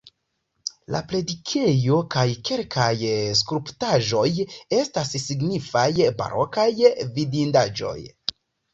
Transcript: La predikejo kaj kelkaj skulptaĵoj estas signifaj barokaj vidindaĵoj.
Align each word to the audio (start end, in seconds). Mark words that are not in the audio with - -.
La 0.95 1.01
predikejo 1.11 1.99
kaj 2.15 2.23
kelkaj 2.49 2.95
skulptaĵoj 3.43 4.27
estas 4.81 5.15
signifaj 5.29 5.89
barokaj 6.25 6.69
vidindaĵoj. 7.21 7.99